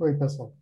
Oi, 0.00 0.16
pessoal. 0.16 0.52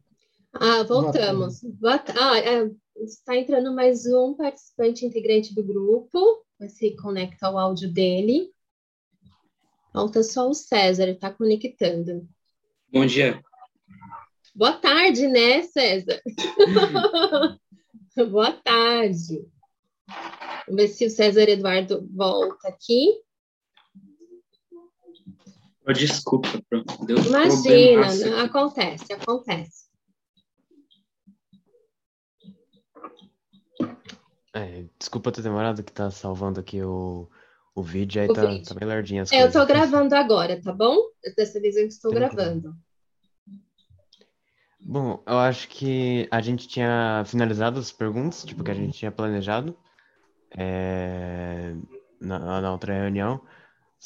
Ah, 0.55 0.83
voltamos. 0.83 1.61
Boa 1.63 2.03
ah, 2.19 2.39
é, 2.39 2.71
está 3.05 3.37
entrando 3.37 3.71
mais 3.75 4.07
um 4.07 4.33
participante 4.33 5.05
integrante 5.05 5.55
do 5.55 5.63
grupo. 5.63 6.43
Vai 6.59 6.71
se 6.71 6.97
conecta 6.97 7.47
ao 7.47 7.59
áudio 7.59 7.93
dele. 7.93 8.51
Falta 9.93 10.23
só 10.23 10.49
o 10.49 10.55
César, 10.55 11.09
está 11.09 11.31
conectando. 11.31 12.27
Bom 12.91 13.05
dia. 13.05 13.43
Boa 14.55 14.73
tarde, 14.73 15.29
né, 15.29 15.65
César? 15.65 16.23
Boa 18.31 18.53
tarde. 18.53 19.47
Vamos 20.67 20.81
ver 20.81 20.89
se 20.89 21.05
o 21.05 21.11
César 21.11 21.47
Eduardo 21.47 22.09
volta 22.11 22.69
aqui. 22.69 23.21
Oh, 25.89 25.93
desculpa, 25.93 26.49
deu 27.07 27.17
Imagina, 27.17 28.43
acontece, 28.43 29.13
acontece. 29.13 29.87
É, 34.53 34.85
desculpa 34.99 35.31
ter 35.31 35.43
demorado 35.43 35.85
que 35.85 35.93
tá 35.93 36.11
salvando 36.11 36.59
aqui 36.59 36.83
o, 36.83 37.29
o 37.75 37.83
vídeo, 37.83 38.21
aí 38.21 38.29
o 38.29 38.33
tá, 38.33 38.47
vídeo. 38.47 38.67
tá 38.67 38.75
bem 38.75 38.89
lardinho 38.89 39.23
as 39.23 39.31
é, 39.31 39.37
coisas. 39.37 39.55
Eu 39.55 39.61
tô 39.61 39.67
gravando 39.67 40.15
agora, 40.17 40.61
tá 40.61 40.73
bom? 40.73 40.97
Dessa 41.37 41.61
vez 41.61 41.77
eu 41.77 41.87
estou 41.87 42.11
gravando. 42.11 42.75
Bom, 44.81 45.23
eu 45.27 45.39
acho 45.39 45.69
que 45.69 46.27
a 46.31 46.41
gente 46.41 46.67
tinha 46.67 47.23
finalizado 47.27 47.79
as 47.79 47.93
perguntas, 47.93 48.45
tipo, 48.45 48.65
que 48.65 48.71
a 48.71 48.75
gente 48.75 48.99
tinha 48.99 49.13
planejado 49.13 49.77
é, 50.57 51.75
na, 52.21 52.61
na 52.61 52.73
outra 52.73 52.95
reunião. 52.95 53.41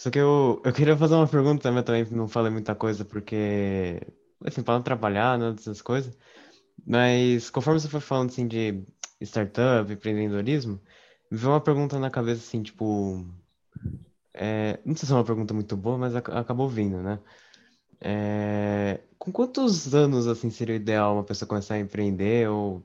Só 0.01 0.11
que 0.11 0.19
eu, 0.19 0.63
eu 0.65 0.73
queria 0.73 0.97
fazer 0.97 1.15
uma 1.15 1.29
pergunta, 1.29 1.71
mas 1.71 1.85
também 1.85 2.07
não 2.11 2.27
falei 2.27 2.51
muita 2.51 2.75
coisa, 2.75 3.05
porque, 3.05 4.01
assim, 4.43 4.63
para 4.63 4.73
não 4.75 4.83
trabalhar, 4.83 5.39
né, 5.39 5.53
dessas 5.53 5.83
coisas. 5.83 6.17
Mas 6.87 7.51
conforme 7.51 7.79
você 7.81 7.89
foi 7.89 8.01
falando, 8.01 8.31
assim, 8.31 8.49
de 8.49 8.83
startup, 9.21 9.93
empreendedorismo, 9.93 10.81
me 11.31 11.37
veio 11.37 11.53
uma 11.53 11.61
pergunta 11.61 11.99
na 11.99 12.11
cabeça, 12.11 12.41
assim, 12.41 12.63
tipo... 12.63 13.27
É, 14.33 14.81
não 14.87 14.97
sei 14.97 15.07
se 15.07 15.13
é 15.13 15.17
uma 15.17 15.25
pergunta 15.25 15.53
muito 15.53 15.77
boa, 15.77 15.99
mas 15.99 16.17
ac 16.17 16.31
acabou 16.33 16.67
vindo, 16.67 17.03
né? 17.03 17.21
É, 18.01 19.01
com 19.19 19.31
quantos 19.31 19.95
anos, 19.95 20.27
assim, 20.27 20.49
seria 20.51 20.77
ideal 20.77 21.15
uma 21.17 21.25
pessoa 21.25 21.47
começar 21.49 21.75
a 21.75 21.79
empreender 21.79 22.49
ou 22.49 22.83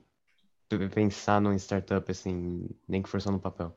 pensar 0.94 1.40
num 1.40 1.54
startup, 1.54 2.10
assim, 2.10 2.68
nem 2.86 3.02
que 3.02 3.08
for 3.08 3.22
só 3.22 3.30
no 3.32 3.40
papel? 3.40 3.74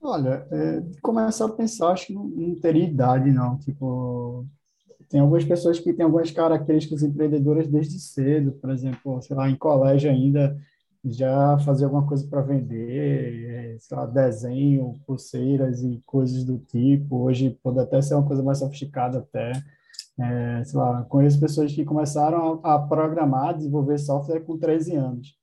Olha, 0.00 0.46
é, 0.50 0.82
começar 1.02 1.46
a 1.46 1.48
pensar, 1.48 1.90
acho 1.90 2.06
que 2.06 2.14
não, 2.14 2.24
não, 2.24 2.54
teria 2.54 2.84
idade, 2.84 3.30
não. 3.32 3.58
Tipo, 3.58 4.46
tem 5.08 5.20
algumas 5.20 5.44
pessoas 5.44 5.78
que 5.80 5.92
têm 5.92 6.04
algumas 6.04 6.30
características 6.30 7.02
empreendedoras 7.02 7.66
desde 7.68 7.98
cedo, 7.98 8.52
por 8.52 8.70
exemplo, 8.70 9.20
sei 9.22 9.36
lá, 9.36 9.48
em 9.50 9.56
colégio 9.56 10.10
ainda, 10.10 10.56
já 11.04 11.58
fazer 11.60 11.84
alguma 11.86 12.06
coisa 12.06 12.26
para 12.28 12.42
vender, 12.42 13.74
é, 13.74 13.78
sei 13.78 13.96
lá, 13.96 14.06
desenho, 14.06 14.94
pulseiras 15.06 15.82
e 15.82 16.02
coisas 16.06 16.44
do 16.44 16.58
tipo. 16.58 17.16
Hoje 17.24 17.58
pode 17.62 17.80
até 17.80 18.00
ser 18.02 18.14
uma 18.14 18.26
coisa 18.26 18.42
mais 18.42 18.58
sofisticada 18.58 19.18
até. 19.18 19.52
É, 20.20 20.64
sei 20.64 20.78
lá, 20.78 21.04
conheço 21.04 21.40
pessoas 21.40 21.72
que 21.72 21.84
começaram 21.84 22.60
a, 22.64 22.74
a 22.74 22.78
programar, 22.80 23.56
desenvolver 23.56 23.98
software 23.98 24.40
com 24.40 24.58
13 24.58 24.94
anos. 24.96 25.38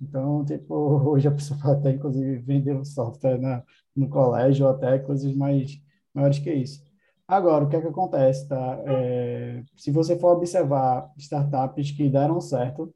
Então, 0.00 0.44
tipo, 0.44 0.74
hoje 1.08 1.28
a 1.28 1.32
pessoa 1.32 1.72
até, 1.72 1.92
inclusive, 1.92 2.38
vender 2.38 2.76
o 2.76 2.84
software 2.84 3.38
na, 3.38 3.62
no 3.94 4.08
colégio 4.08 4.68
até 4.68 4.98
coisas 4.98 5.34
mais 5.34 5.80
maiores 6.14 6.38
que 6.38 6.52
isso. 6.52 6.82
Agora, 7.28 7.64
o 7.64 7.68
que 7.68 7.76
é 7.76 7.80
que 7.80 7.88
acontece, 7.88 8.48
tá? 8.48 8.80
É, 8.86 9.62
se 9.76 9.90
você 9.90 10.16
for 10.16 10.36
observar 10.36 11.10
startups 11.18 11.90
que 11.90 12.08
deram 12.08 12.40
certo, 12.40 12.94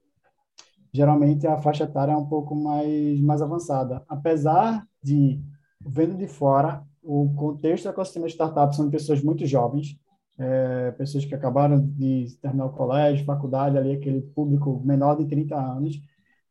geralmente 0.93 1.47
a 1.47 1.59
faixa 1.59 1.85
etária 1.85 2.13
é 2.13 2.17
um 2.17 2.27
pouco 2.27 2.55
mais, 2.55 3.21
mais 3.21 3.43
avançada. 3.43 4.05
Apesar 4.09 4.87
de, 5.03 5.41
vendo 5.81 6.17
de 6.17 6.29
fora, 6.29 6.85
o 7.03 7.33
contexto 7.35 7.85
do 7.85 7.91
ecossistema 7.91 8.27
de 8.27 8.33
startups 8.33 8.77
são 8.77 8.91
pessoas 8.91 9.23
muito 9.23 9.45
jovens, 9.47 9.99
é, 10.39 10.93
pessoas 10.93 11.25
que 11.25 11.35
acabaram 11.35 11.81
de 11.81 12.27
terminar 12.41 12.67
o 12.67 12.73
colégio, 12.73 13.25
faculdade, 13.25 13.77
ali 13.77 13.93
aquele 13.93 14.23
público 14.23 14.81
menor 14.85 15.17
de 15.17 15.27
30 15.27 15.57
anos, 15.57 16.01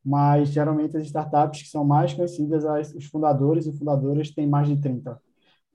mas 0.04 0.50
geralmente 0.50 0.98
as 0.98 1.04
startups 1.06 1.64
que 1.64 1.70
são 1.70 1.84
mais 1.84 2.14
conhecidas, 2.14 2.64
os 2.96 3.06
fundadores 3.06 3.66
e 3.66 3.78
fundadoras 3.78 4.32
têm 4.32 4.48
mais 4.48 4.68
de 4.68 4.82
30. 4.82 5.20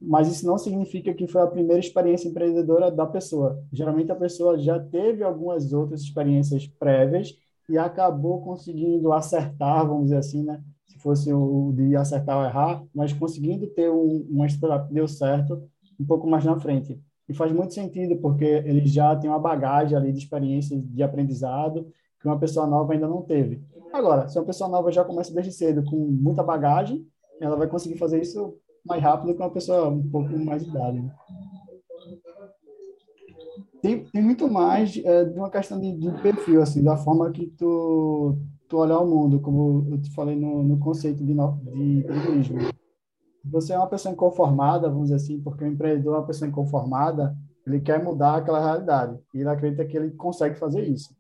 Mas 0.01 0.29
isso 0.29 0.47
não 0.47 0.59
significa 0.59 1.15
que 1.15 1.27
foi 1.27 1.43
a 1.43 1.47
primeira 1.47 1.81
experiência 1.81 2.29
empreendedora 2.29 2.91
da 2.91 3.07
pessoa. 3.07 3.63
Geralmente 3.73 4.13
a 4.13 4.17
pessoa 4.17 4.59
já 4.59 4.79
teve 4.79 5.23
algumas 5.23 5.73
outras 5.73 6.03
experiências 6.03 6.67
prévias 6.67 7.35
e 7.69 7.79
acabou 7.79 8.43
conseguindo 8.43 9.13
acertar, 9.13 9.87
vamos 9.87 10.05
dizer 10.05 10.19
assim, 10.19 10.45
né? 10.45 10.63
Se 10.87 10.99
fosse 10.99 11.33
o 11.33 11.73
de 11.75 11.97
acertar 11.97 12.39
ou 12.39 12.45
errar, 12.45 12.85
mas 12.95 13.13
conseguindo 13.13 13.67
ter 13.69 13.91
um, 13.91 14.27
uma 14.31 14.47
startup 14.47 14.89
que 14.89 14.95
deu 14.95 15.09
certo 15.09 15.63
um 15.99 16.05
pouco 16.05 16.29
mais 16.29 16.45
na 16.45 16.59
frente. 16.59 17.01
E 17.29 17.33
faz 17.33 17.53
muito 17.53 17.73
sentido, 17.73 18.17
porque 18.19 18.45
ele 18.45 18.87
já 18.87 19.17
tem 19.17 19.31
uma 19.31 19.39
bagagem 19.39 19.97
ali 19.97 20.13
de 20.13 20.19
experiência 20.19 20.79
de 20.79 21.03
aprendizado 21.03 21.89
que 22.21 22.27
uma 22.29 22.39
pessoa 22.39 22.67
nova 22.67 22.93
ainda 22.93 23.09
não 23.09 23.23
teve. 23.23 23.63
Agora, 23.95 24.29
se 24.29 24.37
uma 24.37 24.45
pessoa 24.45 24.69
nova 24.69 24.91
já 24.91 25.05
começa 25.05 25.33
desde 25.33 25.53
cedo 25.53 25.85
com 25.85 25.97
muita 25.97 26.43
bagagem, 26.43 27.07
ela 27.41 27.55
vai 27.55 27.69
conseguir 27.69 27.97
fazer 27.97 28.21
isso 28.21 28.59
mais 28.85 29.01
rápido 29.01 29.37
que 29.37 29.41
uma 29.41 29.53
pessoa 29.53 29.89
um 29.89 30.11
pouco 30.11 30.37
mais 30.37 30.65
de 30.65 30.71
idade. 30.71 31.01
Né? 31.01 31.15
Tem, 33.81 34.05
tem 34.07 34.21
muito 34.21 34.51
mais 34.51 34.97
é, 34.97 35.25
de 35.27 35.39
uma 35.39 35.49
questão 35.49 35.81
de, 35.81 35.97
de, 35.97 36.11
perfil, 36.21 36.61
assim, 36.61 36.83
da 36.83 36.97
forma 36.97 37.31
que 37.31 37.47
tu, 37.57 38.37
tu 38.69 38.79
olhar 38.79 38.99
o 38.99 39.07
mundo, 39.07 39.41
como 39.41 39.87
eu 39.89 40.03
te 40.03 40.13
falei 40.13 40.35
no, 40.35 40.65
no 40.65 40.77
conceito 40.81 41.25
de, 41.25 41.33
de 41.33 42.01
empreendedorismo. 42.01 42.59
Você 43.45 43.75
é 43.75 43.79
uma 43.79 43.87
pessoa 43.87 44.13
inconformada, 44.13 44.89
vamos 44.89 45.05
dizer 45.05 45.17
assim, 45.23 45.41
porque 45.41 45.63
o 45.63 45.69
empreendedor 45.69 46.17
é 46.17 46.19
uma 46.19 46.27
pessoa 46.27 46.49
inconformada, 46.49 47.33
ele 47.65 47.79
quer 47.79 48.03
mudar 48.03 48.39
aquela 48.39 48.59
realidade, 48.59 49.17
e 49.33 49.39
ele 49.39 49.49
acredita 49.49 49.85
que 49.85 49.97
ele 49.97 50.11
consegue 50.11 50.57
fazer 50.57 50.83
isso. 50.83 51.15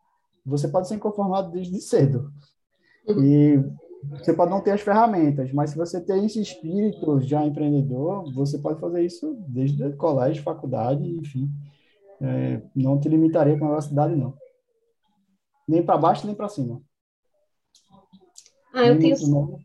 Você 0.45 0.67
pode 0.67 0.89
ser 0.89 0.97
inconformado 0.97 1.53
desde 1.53 1.81
cedo, 1.81 2.33
e 3.09 3.59
você 4.19 4.33
pode 4.33 4.51
não 4.51 4.61
ter 4.61 4.73
as 4.73 4.81
ferramentas, 4.81 5.53
mas 5.53 5.71
se 5.71 5.77
você 5.77 6.01
tem 6.01 6.27
esse 6.27 6.41
espírito 6.41 7.21
já 7.21 7.45
empreendedor, 7.45 8.33
você 8.33 8.59
pode 8.59 8.81
fazer 8.81 9.05
isso 9.05 9.35
desde 9.49 9.93
colégio, 9.95 10.43
faculdade, 10.43 11.03
enfim. 11.03 11.49
É, 12.21 12.63
não 12.75 12.99
te 12.99 13.09
limitaria 13.09 13.59
com 13.59 13.67
a 13.67 13.71
velocidade, 13.71 14.15
não. 14.15 14.35
Nem 15.67 15.83
para 15.83 15.99
baixo, 15.99 16.27
nem 16.27 16.35
para 16.35 16.49
cima. 16.49 16.81
Ah, 18.73 18.87
eu 18.87 18.99
tenho... 18.99 19.17
Novo, 19.29 19.61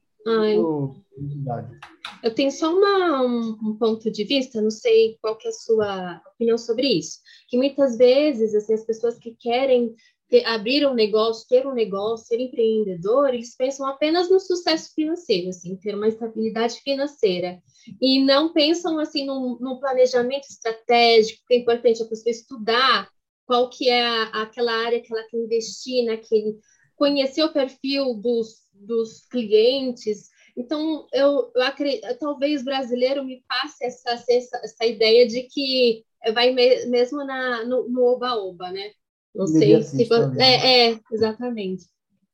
eu 2.24 2.34
tenho 2.34 2.52
só 2.52 2.74
uma, 2.74 3.22
um, 3.24 3.58
um, 3.64 3.78
ponto 3.78 4.12
de 4.12 4.24
vista, 4.24 4.62
não 4.62 4.72
sei 4.72 5.18
qual 5.22 5.38
que 5.38 5.48
é 5.48 5.50
a 5.50 5.54
sua 5.54 6.22
opinião 6.34 6.58
sobre 6.58 6.88
isso. 6.88 7.20
Que 7.48 7.58
muitas 7.58 7.98
vezes 7.98 8.54
assim, 8.54 8.74
as 8.74 8.86
pessoas 8.86 9.18
que 9.18 9.36
querem 9.40 9.94
ter, 10.30 10.46
abrir 10.46 10.88
um 10.88 10.94
negócio, 10.94 11.48
ter 11.50 11.66
um 11.66 11.74
negócio, 11.74 12.28
ser 12.28 12.40
empreendedor, 12.40 13.34
eles 13.34 13.56
pensam 13.56 13.86
apenas 13.88 14.30
no 14.30 14.40
sucesso 14.40 14.94
financeiro, 14.94 15.50
assim, 15.50 15.76
ter 15.76 15.96
uma 15.96 16.08
estabilidade 16.08 16.80
financeira. 16.82 17.62
E 18.00 18.24
não 18.24 18.54
pensam, 18.54 19.00
assim, 19.00 19.26
num, 19.26 19.58
num 19.60 19.80
planejamento 19.80 20.48
estratégico, 20.48 21.44
que 21.48 21.56
é 21.56 21.58
importante 21.58 22.04
a 22.04 22.06
pessoa 22.06 22.32
estudar 22.32 23.10
qual 23.46 23.70
que 23.70 23.90
é 23.90 24.06
a, 24.06 24.24
aquela 24.44 24.72
área 24.72 25.02
que 25.02 25.12
ela 25.12 25.28
quer 25.28 25.38
investir 25.38 26.06
naquele, 26.06 26.60
conhecer 26.96 27.44
o 27.44 27.52
perfil 27.52 28.14
dos, 28.14 28.60
dos 28.72 29.28
clientes. 29.28 30.30
Então, 30.56 31.08
eu, 31.12 31.52
eu 31.56 31.62
acredito, 31.64 32.06
talvez 32.20 32.64
brasileiro 32.64 33.24
me 33.24 33.44
passe 33.48 33.84
essa, 33.84 34.24
essa, 34.30 34.58
essa 34.64 34.86
ideia 34.86 35.28
de 35.28 35.44
que 35.44 36.04
vai 36.34 36.52
mesmo 36.52 37.24
na, 37.26 37.64
no 37.66 38.04
oba-oba, 38.04 38.70
né? 38.72 38.92
Não 39.36 39.48
sei 39.48 39.82
se. 39.84 40.08
É, 40.38 40.92
é, 40.92 41.00
exatamente. 41.12 41.86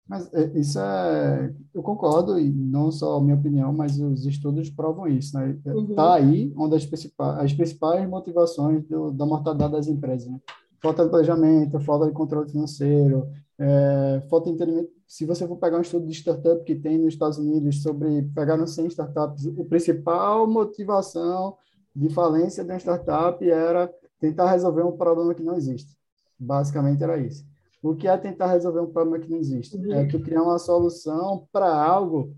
Mas 0.08 0.32
é, 0.34 0.60
isso 0.60 0.80
é. 0.80 1.54
Eu 1.74 1.82
concordo, 1.82 2.40
e 2.40 2.50
não 2.50 2.92
só 2.92 3.18
a 3.18 3.22
minha 3.22 3.36
opinião, 3.36 3.74
mas 3.74 4.00
os 4.00 4.26
estudos 4.26 4.70
provam 4.70 5.08
isso. 5.08 5.38
Né? 5.38 5.58
É, 5.66 5.74
uhum. 5.74 5.96
Tá 5.96 6.16
aí 6.16 6.54
onde 6.56 6.76
as 6.76 6.86
principais, 6.86 7.40
as 7.40 7.54
principais 7.54 8.08
motivações 8.08 8.84
do, 8.88 9.12
da 9.12 9.26
mortalidade 9.26 9.74
das 9.74 9.88
empresas. 9.88 10.30
Né? 10.30 10.40
Falta 10.82 11.04
de 11.04 11.10
planejamento, 11.10 11.80
falta 11.80 12.06
de 12.06 12.12
controle 12.12 12.50
financeiro, 12.50 13.28
é, 13.58 14.22
falta 14.30 14.50
de 14.50 14.56
entendimento. 14.56 14.90
Se 15.08 15.26
você 15.26 15.48
for 15.48 15.58
pegar 15.58 15.78
um 15.78 15.82
estudo 15.82 16.06
de 16.06 16.14
startup 16.14 16.64
que 16.64 16.76
tem 16.76 16.98
nos 16.98 17.14
Estados 17.14 17.38
Unidos 17.38 17.82
sobre 17.82 18.24
pegar 18.36 18.58
no 18.58 18.68
100 18.68 18.88
startups, 18.88 19.48
a 19.48 19.64
principal 19.64 20.48
motivação 20.48 21.56
de 21.96 22.10
falência 22.10 22.64
de 22.64 22.72
uma 22.72 22.80
startup 22.80 23.50
era 23.50 23.92
tentar 24.20 24.52
resolver 24.52 24.84
um 24.84 24.98
problema 24.98 25.34
que 25.34 25.44
não 25.44 25.56
existe. 25.56 25.96
Basicamente 26.38 27.04
era 27.04 27.18
isso. 27.18 27.46
O 27.82 27.96
que 27.96 28.08
é 28.08 28.18
tentar 28.18 28.48
resolver 28.48 28.80
um 28.80 28.92
problema 28.92 29.20
que 29.20 29.30
não 29.30 29.38
existe? 29.38 29.78
Uhum. 29.78 29.94
É 29.94 30.06
tu 30.06 30.20
criar 30.20 30.42
uma 30.42 30.58
solução 30.58 31.48
para 31.52 31.68
algo 31.68 32.36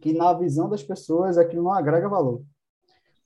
que, 0.00 0.12
na 0.12 0.32
visão 0.32 0.68
das 0.68 0.82
pessoas, 0.82 1.36
aquilo 1.36 1.64
não 1.64 1.72
agrega 1.72 2.08
valor. 2.08 2.42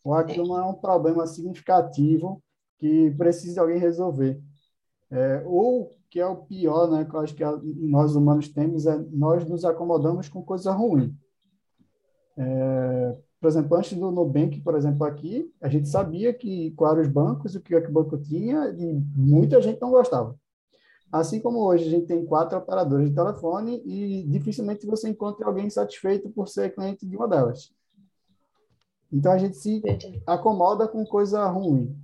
Ou 0.04 0.14
aquilo 0.14 0.48
não 0.48 0.58
é 0.58 0.64
um 0.64 0.74
problema 0.74 1.26
significativo 1.26 2.42
que 2.78 3.10
precisa 3.12 3.60
alguém 3.60 3.78
resolver. 3.78 4.40
É, 5.10 5.42
ou 5.46 5.90
que 6.10 6.20
é 6.20 6.26
o 6.26 6.36
pior, 6.36 6.90
né, 6.90 7.04
que 7.04 7.14
eu 7.14 7.20
acho 7.20 7.34
que 7.34 7.44
nós 7.44 8.14
humanos 8.14 8.48
temos, 8.48 8.86
é 8.86 8.98
nós 9.10 9.44
nos 9.48 9.64
acomodamos 9.64 10.28
com 10.28 10.42
coisa 10.42 10.72
ruim. 10.72 11.16
É, 12.36 13.16
por 13.44 13.48
exemplo, 13.48 13.76
antes 13.76 13.98
do 13.98 14.10
Nubank, 14.10 14.58
por 14.62 14.74
exemplo, 14.74 15.04
aqui, 15.04 15.52
a 15.60 15.68
gente 15.68 15.86
sabia 15.86 16.32
que 16.32 16.70
quais 16.70 16.94
eram 16.94 17.02
os 17.02 17.12
bancos, 17.12 17.54
o 17.54 17.60
que, 17.60 17.74
é 17.74 17.80
que 17.82 17.90
o 17.90 17.92
banco 17.92 18.16
tinha, 18.16 18.70
e 18.70 18.94
muita 19.14 19.60
gente 19.60 19.82
não 19.82 19.90
gostava. 19.90 20.34
Assim 21.12 21.42
como 21.42 21.58
hoje 21.58 21.86
a 21.86 21.90
gente 21.90 22.06
tem 22.06 22.24
quatro 22.24 22.56
operadoras 22.56 23.06
de 23.06 23.14
telefone 23.14 23.82
e 23.84 24.26
dificilmente 24.30 24.86
você 24.86 25.10
encontra 25.10 25.46
alguém 25.46 25.68
satisfeito 25.68 26.30
por 26.30 26.48
ser 26.48 26.74
cliente 26.74 27.06
de 27.06 27.14
uma 27.18 27.28
delas. 27.28 27.70
Então 29.12 29.30
a 29.30 29.36
gente 29.36 29.58
se 29.58 29.82
acomoda 30.26 30.88
com 30.88 31.04
coisa 31.04 31.46
ruim. 31.46 31.94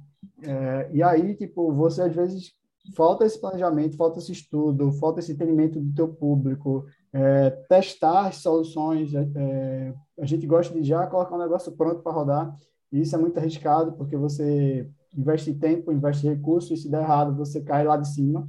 É, 0.43 0.91
e 0.93 1.03
aí, 1.03 1.35
tipo, 1.35 1.73
você 1.73 2.03
às 2.03 2.15
vezes 2.15 2.53
falta 2.95 3.25
esse 3.25 3.41
planejamento, 3.41 3.97
falta 3.97 4.19
esse 4.19 4.33
estudo, 4.33 4.93
falta 4.93 5.21
esse 5.21 5.33
entendimento 5.33 5.81
do 5.81 5.95
teu 5.95 6.09
público, 6.09 6.85
é, 7.13 7.51
testar 7.69 8.29
as 8.29 8.37
soluções. 8.37 9.13
É, 9.15 9.95
a 10.19 10.27
gente 10.27 10.47
gosta 10.47 10.73
de 10.75 10.83
já 10.83 11.07
colocar 11.07 11.35
um 11.35 11.41
negócio 11.41 11.73
pronto 11.73 12.03
para 12.03 12.13
rodar. 12.13 12.57
E 12.93 13.01
isso 13.01 13.15
é 13.15 13.19
muito 13.19 13.39
arriscado, 13.39 13.93
porque 13.93 14.17
você 14.17 14.89
investe 15.17 15.55
tempo, 15.55 15.93
investe 15.93 16.27
recursos, 16.27 16.71
e 16.71 16.83
se 16.83 16.91
der 16.91 17.03
errado, 17.03 17.37
você 17.37 17.61
cai 17.61 17.85
lá 17.85 17.97
de 17.97 18.09
cima. 18.09 18.49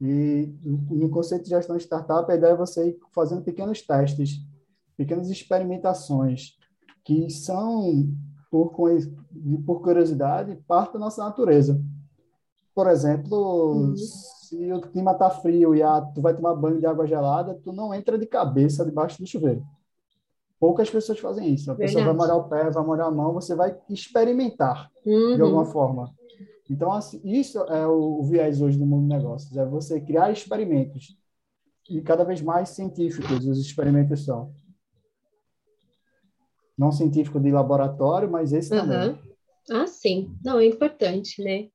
E 0.00 0.52
no 0.62 1.10
conceito 1.10 1.44
de 1.44 1.50
gestão 1.50 1.76
de 1.76 1.82
startup, 1.82 2.30
a 2.30 2.34
ideia 2.34 2.52
é 2.52 2.56
você 2.56 2.88
ir 2.88 2.98
fazendo 3.12 3.42
pequenos 3.42 3.82
testes, 3.82 4.38
pequenas 4.96 5.28
experimentações, 5.28 6.56
que 7.04 7.28
são, 7.28 8.08
por, 8.50 8.72
por 9.66 9.82
curiosidade, 9.82 10.56
parte 10.66 10.94
da 10.94 11.00
nossa 11.00 11.22
natureza. 11.22 11.82
Por 12.74 12.86
exemplo, 12.86 13.72
uhum. 13.72 13.96
se 13.96 14.72
o 14.72 14.80
clima 14.80 15.12
está 15.12 15.30
frio 15.30 15.74
e 15.74 15.82
a, 15.82 16.00
tu 16.00 16.20
vai 16.20 16.34
tomar 16.34 16.54
banho 16.54 16.78
de 16.78 16.86
água 16.86 17.06
gelada, 17.06 17.58
tu 17.62 17.72
não 17.72 17.92
entra 17.92 18.18
de 18.18 18.26
cabeça 18.26 18.84
debaixo 18.84 19.18
do 19.18 19.26
chuveiro. 19.26 19.62
Poucas 20.58 20.90
pessoas 20.90 21.18
fazem 21.18 21.52
isso. 21.54 21.70
A 21.70 21.74
Verdade. 21.74 21.96
pessoa 21.96 22.04
vai 22.04 22.14
molhar 22.14 22.36
o 22.36 22.48
pé, 22.48 22.70
vai 22.70 22.84
molhar 22.84 23.06
a 23.06 23.10
mão, 23.10 23.32
você 23.32 23.54
vai 23.54 23.76
experimentar 23.88 24.90
uhum. 25.04 25.36
de 25.36 25.42
alguma 25.42 25.64
forma. 25.64 26.14
Então, 26.68 26.92
assim, 26.92 27.20
isso 27.24 27.58
é 27.64 27.86
o, 27.86 28.20
o 28.20 28.22
viés 28.22 28.60
hoje 28.60 28.78
do 28.78 28.86
mundo 28.86 29.02
de 29.02 29.16
negócios, 29.16 29.56
é 29.56 29.64
você 29.66 30.00
criar 30.00 30.30
experimentos 30.30 31.18
e 31.88 32.00
cada 32.00 32.22
vez 32.22 32.40
mais 32.40 32.68
científicos 32.68 33.44
os 33.44 33.58
experimentos 33.58 34.24
são. 34.24 34.54
Não 36.78 36.92
científico 36.92 37.40
de 37.40 37.50
laboratório, 37.50 38.30
mas 38.30 38.52
esse 38.52 38.72
uhum. 38.72 38.80
também. 38.80 39.18
Ah, 39.70 39.86
sim. 39.86 40.32
Não, 40.42 40.58
é 40.58 40.66
importante, 40.66 41.42
né? 41.42 41.68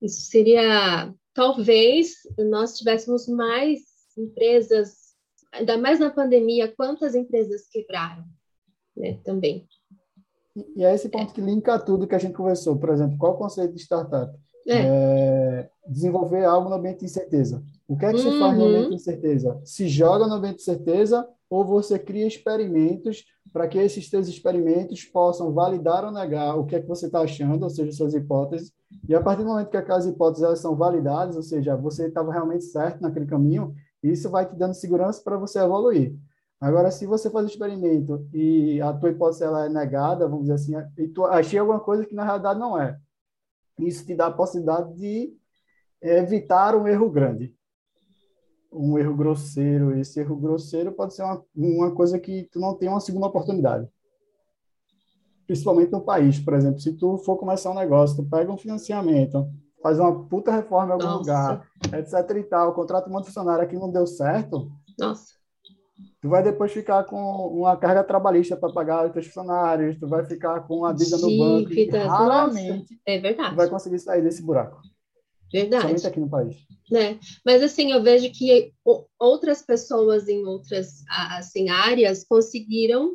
Isso 0.00 0.22
seria, 0.22 1.12
talvez, 1.34 2.14
nós 2.38 2.76
tivéssemos 2.78 3.28
mais 3.28 3.80
empresas, 4.16 5.14
ainda 5.52 5.76
mais 5.76 5.98
na 6.00 6.10
pandemia, 6.10 6.72
quantas 6.74 7.14
empresas 7.14 7.68
quebraram, 7.68 8.24
né, 8.96 9.18
também. 9.24 9.66
E 10.76 10.84
é 10.84 10.94
esse 10.94 11.08
ponto 11.08 11.32
que 11.32 11.40
linka 11.40 11.78
tudo 11.78 12.06
que 12.06 12.14
a 12.14 12.18
gente 12.18 12.34
conversou. 12.34 12.76
Por 12.76 12.90
exemplo, 12.90 13.16
qual 13.18 13.34
o 13.34 13.38
conceito 13.38 13.74
de 13.74 13.80
startup? 13.80 14.36
É. 14.66 14.78
É, 14.78 15.70
desenvolver 15.88 16.44
algo 16.44 16.68
no 16.68 16.76
ambiente 16.76 17.00
de 17.00 17.06
incerteza. 17.06 17.62
O 17.88 17.96
que 17.96 18.04
é 18.04 18.10
que 18.10 18.20
uhum. 18.20 18.32
se 18.32 18.38
faz 18.38 18.58
no 18.58 18.64
ambiente 18.64 18.88
de 18.88 18.94
incerteza? 18.94 19.60
Se 19.64 19.88
joga 19.88 20.26
no 20.26 20.34
ambiente 20.34 20.56
de 20.56 20.62
certeza 20.62 21.26
ou 21.48 21.64
você 21.64 21.98
cria 21.98 22.26
experimentos 22.26 23.24
para 23.52 23.66
que 23.66 23.78
esses 23.78 24.08
teus 24.08 24.28
experimentos 24.28 25.04
possam 25.04 25.52
validar 25.52 26.04
ou 26.04 26.12
negar 26.12 26.56
o 26.56 26.64
que 26.64 26.76
é 26.76 26.80
que 26.80 26.88
você 26.88 27.06
está 27.06 27.20
achando, 27.20 27.62
ou 27.62 27.70
seja, 27.70 27.92
suas 27.92 28.14
hipóteses. 28.14 28.72
E 29.08 29.14
a 29.14 29.20
partir 29.20 29.42
do 29.42 29.48
momento 29.48 29.70
que 29.70 29.76
aquelas 29.76 30.06
hipóteses 30.06 30.44
elas 30.44 30.60
são 30.60 30.76
validadas, 30.76 31.36
ou 31.36 31.42
seja, 31.42 31.76
você 31.76 32.08
estava 32.08 32.32
realmente 32.32 32.64
certo 32.64 33.00
naquele 33.00 33.26
caminho, 33.26 33.74
isso 34.02 34.30
vai 34.30 34.46
te 34.46 34.56
dando 34.56 34.74
segurança 34.74 35.20
para 35.22 35.36
você 35.36 35.58
evoluir. 35.58 36.16
Agora, 36.60 36.90
se 36.90 37.06
você 37.06 37.30
faz 37.30 37.46
o 37.46 37.48
experimento 37.48 38.28
e 38.34 38.80
a 38.82 38.92
tua 38.92 39.10
hipótese 39.10 39.44
ela 39.44 39.64
é 39.64 39.68
negada, 39.68 40.28
vamos 40.28 40.42
dizer 40.42 40.54
assim, 40.54 40.88
e 40.98 41.08
tu 41.08 41.24
achei 41.24 41.58
alguma 41.58 41.80
coisa 41.80 42.04
que 42.04 42.14
na 42.14 42.24
realidade 42.24 42.60
não 42.60 42.78
é, 42.78 42.98
isso 43.78 44.04
te 44.04 44.14
dá 44.14 44.26
a 44.26 44.32
possibilidade 44.32 44.94
de 44.94 45.34
evitar 46.02 46.76
um 46.76 46.86
erro 46.86 47.10
grande, 47.10 47.54
um 48.72 48.98
erro 48.98 49.16
grosseiro. 49.16 49.96
Esse 49.98 50.20
erro 50.20 50.36
grosseiro 50.36 50.92
pode 50.92 51.14
ser 51.14 51.22
uma, 51.22 51.44
uma 51.54 51.90
coisa 51.92 52.18
que 52.18 52.48
tu 52.50 52.58
não 52.58 52.74
tem 52.74 52.88
uma 52.88 53.00
segunda 53.00 53.26
oportunidade. 53.26 53.88
Principalmente 55.46 55.90
no 55.90 56.00
país, 56.00 56.38
por 56.38 56.54
exemplo, 56.54 56.78
se 56.78 56.92
tu 56.92 57.18
for 57.18 57.36
começar 57.36 57.70
um 57.70 57.74
negócio, 57.74 58.16
tu 58.16 58.28
pega 58.28 58.52
um 58.52 58.56
financiamento, 58.56 59.48
faz 59.82 59.98
uma 59.98 60.26
puta 60.28 60.52
reforma 60.52 60.90
em 60.90 60.92
algum 60.92 61.04
Nossa. 61.04 61.18
lugar, 61.18 61.68
etc 61.92 62.36
e 62.36 62.42
tal, 62.44 62.72
contrata 62.72 63.08
um 63.08 63.12
monte 63.12 63.24
de 63.24 63.30
funcionário 63.30 63.68
que 63.68 63.76
não 63.76 63.90
deu 63.90 64.06
certo. 64.06 64.70
Nossa 64.98 65.40
tu 66.20 66.28
vai 66.28 66.42
depois 66.42 66.72
ficar 66.72 67.04
com 67.04 67.16
uma 67.48 67.76
carga 67.76 68.04
trabalhista 68.04 68.56
para 68.56 68.72
pagar 68.72 69.06
os 69.06 69.12
teus 69.12 69.26
funcionários, 69.26 69.98
tu 69.98 70.06
vai 70.06 70.24
ficar 70.24 70.60
com 70.60 70.78
uma 70.78 70.92
dívida 70.92 71.18
no 71.18 71.38
banco 71.38 71.72
e 71.72 71.88
raramente 71.88 73.00
é 73.06 73.18
verdade. 73.18 73.50
tu 73.50 73.56
vai 73.56 73.68
conseguir 73.68 73.98
sair 73.98 74.22
desse 74.22 74.42
buraco. 74.42 74.80
Verdade. 75.52 75.82
Somente 75.82 76.06
aqui 76.06 76.20
no 76.20 76.28
país. 76.28 76.56
Né? 76.90 77.18
Mas 77.44 77.62
assim, 77.62 77.92
eu 77.92 78.02
vejo 78.02 78.30
que 78.32 78.72
outras 79.18 79.62
pessoas 79.62 80.28
em 80.28 80.44
outras 80.44 81.04
assim, 81.08 81.68
áreas 81.68 82.24
conseguiram, 82.24 83.14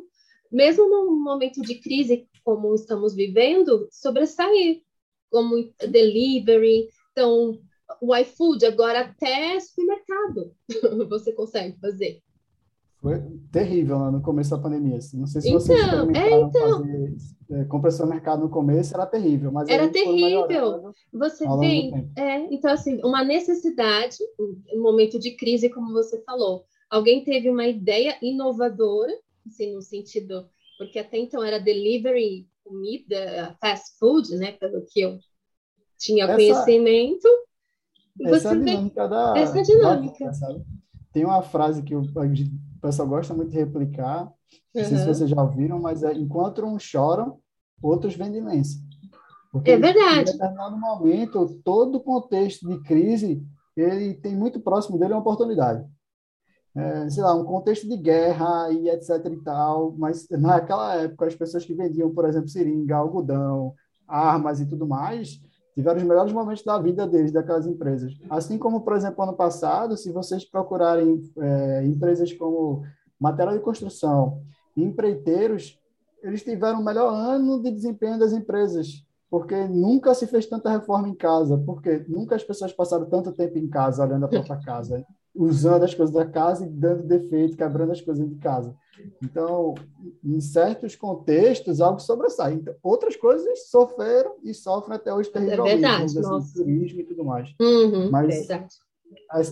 mesmo 0.50 0.88
num 0.88 1.22
momento 1.22 1.60
de 1.60 1.76
crise 1.76 2.28
como 2.44 2.74
estamos 2.74 3.14
vivendo, 3.14 3.88
sobressair, 3.90 4.82
como 5.30 5.72
delivery. 5.90 6.88
Então, 7.12 7.58
o 8.00 8.14
iFood 8.16 8.64
agora 8.64 9.00
até 9.00 9.58
supermercado 9.60 10.54
você 11.08 11.32
consegue 11.32 11.78
fazer. 11.80 12.22
Foi 13.06 13.22
terrível 13.52 13.98
lá 13.98 14.10
no 14.10 14.20
começo 14.20 14.50
da 14.50 14.58
pandemia. 14.58 14.96
Assim. 14.96 15.20
Não 15.20 15.28
sei 15.28 15.40
se 15.40 15.52
vocês 15.52 15.80
então, 15.80 16.10
é, 16.10 16.40
então. 16.40 16.80
fazer 16.80 17.16
é, 17.52 17.64
compra 17.66 18.06
mercado 18.06 18.42
no 18.42 18.50
começo, 18.50 18.94
era 18.94 19.06
terrível. 19.06 19.52
Mas 19.52 19.68
era 19.68 19.88
terrível. 19.88 20.92
Você 21.12 21.46
vê, 21.60 21.92
é, 22.16 22.52
então 22.52 22.72
assim, 22.72 23.00
uma 23.04 23.22
necessidade, 23.22 24.16
um 24.74 24.82
momento 24.82 25.20
de 25.20 25.36
crise, 25.36 25.70
como 25.70 25.92
você 25.92 26.20
falou. 26.24 26.64
Alguém 26.90 27.22
teve 27.22 27.48
uma 27.48 27.64
ideia 27.68 28.16
inovadora, 28.20 29.12
assim, 29.46 29.72
no 29.72 29.82
sentido, 29.82 30.48
porque 30.76 30.98
até 30.98 31.16
então 31.16 31.44
era 31.44 31.60
delivery, 31.60 32.48
comida, 32.64 33.56
fast 33.60 33.96
food, 34.00 34.34
né, 34.34 34.50
pelo 34.50 34.84
que 34.84 35.00
eu 35.02 35.16
tinha 35.96 36.24
essa, 36.24 36.34
conhecimento. 36.34 37.28
Essa 38.20 38.48
é 38.48 38.50
a 38.50 38.54
dinâmica 38.54 39.08
da... 39.08 39.34
Essa 39.38 39.62
dinâmica. 39.62 40.24
Da, 40.24 40.60
Tem 41.12 41.24
uma 41.24 41.42
frase 41.42 41.84
que 41.84 41.94
eu 41.94 42.02
pessoal 42.86 43.08
gosta 43.08 43.34
muito 43.34 43.50
de 43.50 43.58
replicar. 43.58 44.24
Não 44.74 44.84
sei 44.84 44.96
se 44.96 45.06
vocês 45.06 45.30
já 45.30 45.42
ouviram, 45.42 45.80
mas 45.80 46.02
é 46.02 46.12
enquanto 46.14 46.64
uns 46.64 46.82
choram, 46.82 47.38
outros 47.82 48.14
vendem 48.14 48.44
lenço. 48.44 48.78
Porque 49.50 49.70
é 49.70 49.78
verdade. 49.78 50.30
Em 50.30 50.32
determinado 50.32 50.76
momento, 50.76 51.60
todo 51.64 51.96
o 51.96 52.00
contexto 52.00 52.68
de 52.68 52.80
crise, 52.82 53.42
ele 53.76 54.14
tem 54.14 54.36
muito 54.36 54.60
próximo 54.60 54.98
dele 54.98 55.14
uma 55.14 55.20
oportunidade. 55.20 55.84
É, 56.74 57.08
sei 57.08 57.22
lá, 57.22 57.34
um 57.34 57.44
contexto 57.44 57.88
de 57.88 57.96
guerra 57.96 58.70
e 58.70 58.90
etc 58.90 59.24
e 59.32 59.42
tal, 59.42 59.94
mas 59.96 60.28
naquela 60.30 60.94
época 60.96 61.26
as 61.26 61.34
pessoas 61.34 61.64
que 61.64 61.74
vendiam, 61.74 62.12
por 62.12 62.26
exemplo, 62.26 62.48
seringa, 62.48 62.96
algodão, 62.96 63.74
armas 64.06 64.60
e 64.60 64.66
tudo 64.66 64.86
mais, 64.86 65.40
tiveram 65.76 65.98
os 65.98 66.04
melhores 66.04 66.32
momentos 66.32 66.64
da 66.64 66.78
vida 66.78 67.06
deles, 67.06 67.30
daquelas 67.30 67.66
empresas. 67.66 68.18
Assim 68.30 68.56
como, 68.56 68.80
por 68.80 68.96
exemplo, 68.96 69.22
ano 69.22 69.34
passado, 69.34 69.94
se 69.94 70.10
vocês 70.10 70.42
procurarem 70.42 71.22
é, 71.38 71.84
empresas 71.84 72.32
como 72.32 72.82
material 73.20 73.54
de 73.54 73.62
construção, 73.62 74.40
empreiteiros, 74.74 75.78
eles 76.22 76.42
tiveram 76.42 76.80
o 76.80 76.84
melhor 76.84 77.12
ano 77.12 77.62
de 77.62 77.70
desempenho 77.70 78.18
das 78.18 78.32
empresas, 78.32 79.04
porque 79.30 79.68
nunca 79.68 80.14
se 80.14 80.26
fez 80.26 80.46
tanta 80.46 80.70
reforma 80.70 81.10
em 81.10 81.14
casa, 81.14 81.58
porque 81.58 82.06
nunca 82.08 82.36
as 82.36 82.42
pessoas 82.42 82.72
passaram 82.72 83.04
tanto 83.04 83.30
tempo 83.32 83.58
em 83.58 83.68
casa, 83.68 84.02
olhando 84.02 84.24
a 84.24 84.28
própria 84.28 84.58
casa 84.64 85.04
usando 85.36 85.82
as 85.82 85.94
coisas 85.94 86.14
da 86.14 86.24
casa 86.24 86.64
e 86.64 86.68
dando 86.68 87.02
defeito, 87.02 87.56
quebrando 87.56 87.92
as 87.92 88.00
coisas 88.00 88.28
de 88.28 88.36
casa. 88.36 88.74
Então, 89.22 89.74
em 90.24 90.40
certos 90.40 90.96
contextos, 90.96 91.80
algo 91.80 92.00
sobressai. 92.00 92.54
Então, 92.54 92.74
outras 92.82 93.14
coisas 93.16 93.68
sofreram 93.68 94.36
e 94.42 94.54
sofrem 94.54 94.96
até 94.96 95.12
hoje 95.12 95.30
terrivelmente, 95.30 95.84
é 95.84 95.98
verdade, 95.98 96.18
assim, 96.18 96.52
turismo 96.54 97.00
e 97.00 97.04
tudo 97.04 97.24
mais. 97.24 97.54
Uhum, 97.60 98.10
Mas 98.10 98.34
verdade. 98.34 98.74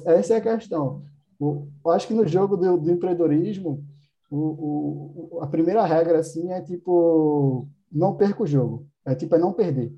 essa 0.06 0.34
é 0.34 0.36
a 0.38 0.40
questão. 0.40 1.02
eu 1.40 1.90
acho 1.90 2.08
que 2.08 2.14
no 2.14 2.26
jogo 2.26 2.56
do, 2.56 2.78
do 2.78 2.90
empreendedorismo, 2.90 3.84
o, 4.30 5.36
o, 5.36 5.40
a 5.42 5.46
primeira 5.46 5.84
regra 5.84 6.18
assim 6.18 6.50
é 6.50 6.60
tipo 6.60 7.68
não 7.92 8.16
perca 8.16 8.42
o 8.42 8.46
jogo. 8.46 8.86
É 9.04 9.14
tipo 9.14 9.34
é 9.34 9.38
não 9.38 9.52
perder. 9.52 9.94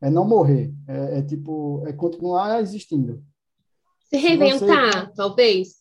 É 0.00 0.08
não 0.08 0.26
morrer. 0.26 0.72
É, 0.86 1.18
é 1.18 1.22
tipo 1.22 1.82
é 1.86 1.92
continuar 1.92 2.60
existindo. 2.60 3.22
Se 4.10 4.16
reinventar, 4.16 5.06
você... 5.06 5.14
talvez. 5.14 5.76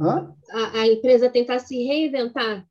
Hã? 0.00 0.34
A, 0.50 0.80
a, 0.80 0.86
empresa 0.88 1.30
tentar 1.30 1.58
se 1.58 1.82
reinventar. 1.84 2.66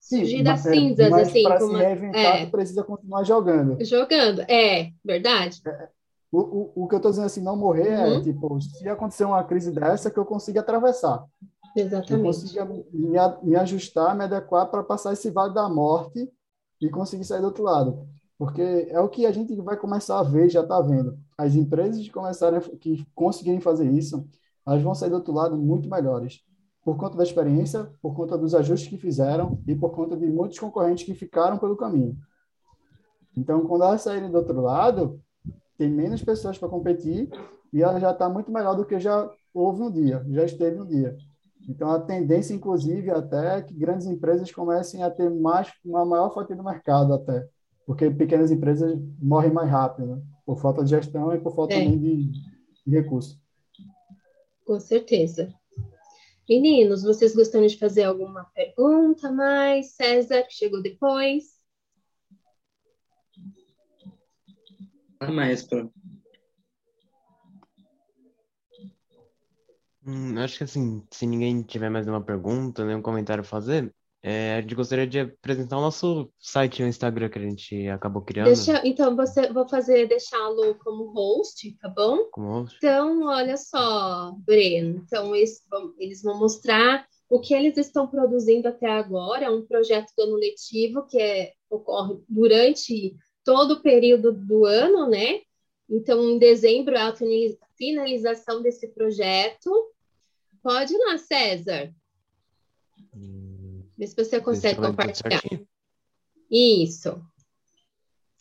Surgir 0.00 0.42
das 0.42 0.64
é, 0.64 0.72
cinzas, 0.72 1.10
mas 1.10 1.28
assim. 1.28 1.42
Para 1.42 1.60
se 1.60 1.72
reinventar, 1.74 2.36
é, 2.36 2.46
precisa 2.46 2.84
continuar 2.84 3.24
jogando. 3.24 3.82
Jogando, 3.84 4.40
é, 4.42 4.90
verdade. 5.04 5.60
É, 5.66 5.88
O, 6.30 6.40
o, 6.40 6.84
o 6.84 6.88
que 6.88 6.94
eu 6.94 6.98
estou 6.98 7.10
dizendo 7.10 7.26
assim, 7.26 7.42
não 7.42 7.56
morrer 7.56 7.88
é, 7.88 8.06
Uhum. 8.06 8.22
tipo, 8.22 8.60
se 8.60 8.88
acontecer 8.88 9.24
uma 9.24 9.42
crise 9.44 9.72
dessa, 9.72 10.10
que 10.10 10.18
eu 10.18 10.24
consiga 10.26 10.60
atravessar. 10.60 11.24
Que 11.72 11.80
eu 11.80 11.86
Exatamente. 11.86 12.22
consiga 12.22 12.64
me, 12.64 12.84
me 13.42 13.56
ajustar, 13.56 14.16
me 14.16 14.24
adequar 14.24 14.70
para 14.70 14.82
passar 14.82 15.12
esse 15.12 15.30
vale 15.30 15.54
da 15.54 15.68
morte 15.68 16.30
e 16.80 16.88
conseguir 16.90 17.24
sair 17.24 17.40
do 17.40 17.46
outro 17.46 17.62
lado. 17.64 18.06
Porque 18.38 18.62
é 18.62 19.00
o 19.00 19.08
que 19.08 19.26
a 19.26 19.32
gente 19.32 19.54
vai 19.56 19.76
começar 19.76 20.20
a 20.20 20.22
ver, 20.22 20.48
já 20.48 20.62
está 20.62 20.80
vendo. 20.80 21.18
As 21.36 21.56
empresas 21.56 22.00
que 22.00 22.10
começarem, 22.10 22.60
que 22.78 23.04
conseguirem 23.12 23.60
fazer 23.60 23.90
isso, 23.90 24.24
elas 24.64 24.80
vão 24.80 24.94
sair 24.94 25.10
do 25.10 25.16
outro 25.16 25.34
lado 25.34 25.56
muito 25.56 25.90
melhores. 25.90 26.40
Por 26.84 26.96
conta 26.96 27.16
da 27.16 27.24
experiência, 27.24 27.90
por 28.00 28.14
conta 28.14 28.38
dos 28.38 28.54
ajustes 28.54 28.88
que 28.88 28.96
fizeram 28.96 29.60
e 29.66 29.74
por 29.74 29.90
conta 29.90 30.16
de 30.16 30.26
muitos 30.26 30.58
concorrentes 30.58 31.04
que 31.04 31.14
ficaram 31.14 31.58
pelo 31.58 31.76
caminho. 31.76 32.16
Então, 33.36 33.66
quando 33.66 33.84
elas 33.84 34.02
saírem 34.02 34.30
do 34.30 34.38
outro 34.38 34.60
lado, 34.60 35.20
tem 35.76 35.90
menos 35.90 36.22
pessoas 36.22 36.56
para 36.56 36.68
competir 36.68 37.28
e 37.72 37.82
ela 37.82 37.98
já 37.98 38.12
está 38.12 38.28
muito 38.28 38.52
melhor 38.52 38.74
do 38.74 38.84
que 38.84 38.98
já 39.00 39.28
houve 39.52 39.82
um 39.82 39.90
dia, 39.90 40.24
já 40.28 40.44
esteve 40.44 40.80
um 40.80 40.86
dia. 40.86 41.16
Então, 41.68 41.90
a 41.90 42.00
tendência, 42.00 42.54
inclusive, 42.54 43.10
até 43.10 43.58
é 43.58 43.62
que 43.62 43.74
grandes 43.74 44.06
empresas 44.06 44.50
comecem 44.50 45.02
a 45.02 45.10
ter 45.10 45.28
mais, 45.28 45.70
uma 45.84 46.04
maior 46.04 46.32
fatia 46.32 46.56
do 46.56 46.64
mercado 46.64 47.12
até, 47.12 47.46
porque 47.88 48.10
pequenas 48.10 48.50
empresas 48.50 49.00
morrem 49.18 49.50
mais 49.50 49.70
rápido, 49.70 50.14
né? 50.14 50.22
Por 50.44 50.60
falta 50.60 50.84
de 50.84 50.90
gestão 50.90 51.34
e 51.34 51.40
por 51.40 51.54
falta 51.54 51.72
É. 51.72 51.84
também 51.84 51.98
de, 51.98 52.30
de 52.86 52.90
recursos. 52.90 53.40
Com 54.66 54.78
certeza. 54.78 55.54
Meninos, 56.46 57.02
vocês 57.02 57.34
gostariam 57.34 57.66
de 57.66 57.78
fazer 57.78 58.02
alguma 58.02 58.44
pergunta 58.54 59.32
mais? 59.32 59.92
César, 59.92 60.42
que 60.42 60.52
chegou 60.52 60.82
depois. 60.82 61.44
A 65.20 65.32
mais, 65.32 65.62
pô. 65.62 65.90
Hum, 70.04 70.38
acho 70.38 70.58
que 70.58 70.64
assim, 70.64 71.02
se 71.10 71.26
ninguém 71.26 71.62
tiver 71.62 71.88
mais 71.88 72.04
nenhuma 72.04 72.22
pergunta, 72.22 72.84
nenhum 72.84 73.00
comentário 73.00 73.40
a 73.40 73.44
fazer, 73.44 73.94
é, 74.28 74.56
a 74.56 74.60
gente 74.60 74.74
gostaria 74.74 75.06
de 75.06 75.20
apresentar 75.20 75.78
o 75.78 75.80
nosso 75.80 76.30
site 76.38 76.80
e 76.80 76.84
o 76.84 76.86
Instagram 76.86 77.30
que 77.30 77.38
a 77.38 77.42
gente 77.42 77.88
acabou 77.88 78.20
criando 78.20 78.48
Deixa, 78.48 78.86
então, 78.86 79.16
você, 79.16 79.50
vou 79.50 79.66
fazer 79.66 80.06
deixá-lo 80.06 80.74
como 80.74 81.10
host, 81.12 81.74
tá 81.80 81.88
bom? 81.88 82.28
como 82.30 82.60
host. 82.60 82.76
Então, 82.76 83.22
olha 83.24 83.56
só, 83.56 84.32
Breno. 84.44 85.02
Então, 85.02 85.34
eles 85.34 85.64
vão, 85.70 85.94
eles 85.96 86.22
vão 86.22 86.38
mostrar 86.38 87.06
o 87.26 87.40
que 87.40 87.54
eles 87.54 87.78
estão 87.78 88.06
produzindo 88.06 88.68
até 88.68 88.86
agora. 88.86 89.46
É 89.46 89.50
um 89.50 89.64
projeto 89.64 90.12
do 90.14 90.24
ano 90.24 90.36
letivo 90.36 91.06
que 91.06 91.18
é, 91.18 91.52
ocorre 91.70 92.18
durante 92.28 93.16
todo 93.42 93.76
o 93.76 93.80
período 93.80 94.30
do 94.30 94.66
ano, 94.66 95.08
né? 95.08 95.40
Então, 95.88 96.22
em 96.22 96.38
dezembro 96.38 96.94
é 96.94 97.00
a 97.00 97.16
finalização 97.78 98.60
desse 98.60 98.88
projeto. 98.88 99.70
Pode 100.62 100.92
ir 100.92 100.98
lá, 100.98 101.16
César. 101.16 101.94
Hum, 103.14 103.47
Vê 103.98 104.06
se 104.06 104.14
você 104.14 104.40
consegue 104.40 104.80
compartilhar. 104.80 105.42
Isso. 106.48 107.20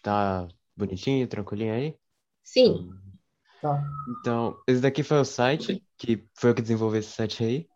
Tá 0.03 0.47
bonitinho, 0.75 1.27
tranquilinho 1.27 1.73
aí? 1.73 1.95
Sim. 2.43 2.91
Tá? 3.59 3.83
Então, 4.19 4.55
esse 4.67 4.79
daqui 4.79 5.01
foi 5.01 5.17
o 5.19 5.25
site, 5.25 5.83
que 5.97 6.23
foi 6.35 6.51
eu 6.51 6.55
que 6.55 6.61
desenvolvi 6.61 6.99
esse 6.99 7.09
site 7.09 7.43
aí. 7.43 7.67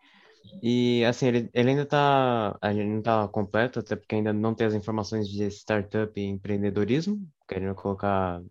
E, 0.61 1.03
assim, 1.05 1.27
ele, 1.27 1.49
ele 1.53 1.69
ainda 1.71 1.85
tá, 1.85 2.57
ele 2.63 2.85
não 2.85 3.01
tá 3.01 3.27
completo, 3.27 3.79
até 3.79 3.95
porque 3.95 4.15
ainda 4.15 4.31
não 4.31 4.53
tem 4.53 4.67
as 4.67 4.75
informações 4.75 5.27
de 5.27 5.43
startup 5.47 6.19
e 6.19 6.23
empreendedorismo, 6.23 7.27
querendo 7.47 7.73
colocar 7.73 8.43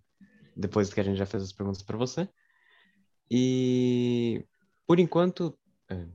depois 0.56 0.92
que 0.92 1.00
a 1.00 1.04
gente 1.04 1.16
já 1.18 1.26
fez 1.26 1.44
as 1.44 1.52
perguntas 1.52 1.82
para 1.82 1.96
você. 1.96 2.28
E, 3.30 4.44
por 4.86 4.98
enquanto, 4.98 5.56
é, 5.88 6.06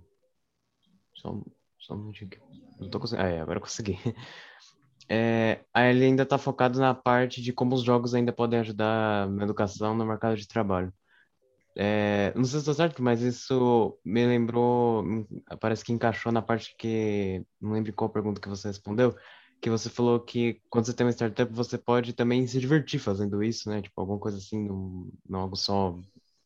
só, 1.14 1.42
só 1.80 1.94
um 1.94 2.00
minutinho 2.00 2.30
aqui. 2.32 2.65
Não 2.80 2.90
tô 2.90 3.00
conseguindo, 3.00 3.28
é, 3.28 3.42
agora 3.42 3.58
eu 3.58 3.62
consegui. 3.62 3.98
É, 5.08 5.64
aí 5.72 5.92
ele 5.92 6.06
ainda 6.06 6.26
tá 6.26 6.36
focado 6.36 6.80
na 6.80 6.92
parte 6.96 7.40
de 7.40 7.54
como 7.54 7.76
os 7.76 7.84
jogos 7.84 8.16
ainda 8.16 8.34
podem 8.34 8.60
ajudar 8.60 9.30
na 9.30 9.44
educação 9.44 9.96
no 9.96 10.04
mercado 10.04 10.36
de 10.36 10.48
trabalho. 10.48 10.92
É, 11.78 12.34
não 12.36 12.44
sei 12.46 12.54
se 12.54 12.58
estou 12.60 12.74
certo, 12.74 13.04
mas 13.04 13.22
isso 13.22 14.00
me 14.04 14.26
lembrou, 14.26 15.04
parece 15.60 15.84
que 15.84 15.92
encaixou 15.92 16.32
na 16.32 16.42
parte 16.42 16.76
que, 16.78 17.46
não 17.62 17.74
lembro 17.74 17.94
qual 17.94 18.10
pergunta 18.10 18.42
que 18.42 18.50
você 18.50 18.70
respondeu, 18.70 19.16
que 19.62 19.70
você 19.70 19.90
falou 19.90 20.20
que 20.20 20.62
quando 20.70 20.86
você 20.86 20.94
tem 20.94 21.06
uma 21.06 21.12
startup, 21.12 21.54
você 21.54 21.78
pode 21.78 22.14
também 22.14 22.48
se 22.48 22.60
divertir 22.60 23.00
fazendo 23.00 23.44
isso, 23.44 23.70
né? 23.70 23.82
Tipo, 23.82 24.02
alguma 24.02 24.20
coisa 24.20 24.38
assim, 24.38 24.68
não, 24.68 25.12
não 25.28 25.40
algo 25.42 25.56
só 25.56 26.00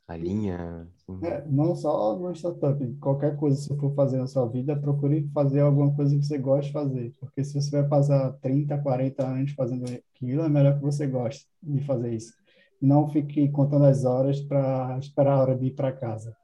na 0.09 0.17
linha. 0.17 0.87
assim. 0.95 1.25
É, 1.25 1.45
não 1.47 1.75
só 1.75 2.17
no 2.17 2.33
startup, 2.33 2.83
qualquer 2.95 3.37
coisa 3.37 3.57
que 3.57 3.67
você 3.67 3.79
for 3.79 3.93
fazer 3.93 4.17
na 4.17 4.27
sua 4.27 4.47
vida, 4.47 4.75
procure 4.75 5.29
fazer 5.33 5.59
alguma 5.61 5.93
coisa 5.95 6.17
que 6.17 6.25
você 6.25 6.37
goste 6.37 6.67
de 6.67 6.73
fazer. 6.73 7.13
Porque 7.19 7.43
se 7.43 7.61
você 7.61 7.69
vai 7.69 7.87
passar 7.87 8.33
30, 8.41 8.77
40 8.79 9.25
anos 9.25 9.51
fazendo 9.51 9.85
aquilo, 9.85 10.43
é 10.43 10.49
melhor 10.49 10.77
que 10.77 10.83
você 10.83 11.05
goste 11.05 11.47
de 11.61 11.83
fazer 11.83 12.13
isso. 12.13 12.33
Não 12.81 13.09
fique 13.09 13.49
contando 13.49 13.85
as 13.85 14.03
horas 14.03 14.39
para 14.39 14.97
esperar 14.97 15.33
a 15.33 15.41
hora 15.41 15.55
de 15.55 15.67
ir 15.67 15.75
para 15.75 15.91
casa. 15.91 16.35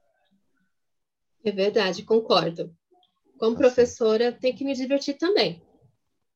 É 1.43 1.51
verdade, 1.51 2.03
concordo. 2.03 2.71
Como 3.39 3.55
Tá 3.55 3.61
professora, 3.61 4.31
tem 4.31 4.53
que 4.53 4.63
me 4.63 4.73
divertir 4.73 5.17
também. 5.17 5.61